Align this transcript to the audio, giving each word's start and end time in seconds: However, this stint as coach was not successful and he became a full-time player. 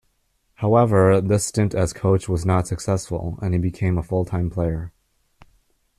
However, 0.55 1.21
this 1.21 1.45
stint 1.45 1.75
as 1.75 1.93
coach 1.93 2.27
was 2.27 2.43
not 2.43 2.65
successful 2.65 3.37
and 3.39 3.53
he 3.53 3.59
became 3.59 3.99
a 3.99 4.01
full-time 4.01 4.49
player. 4.49 4.91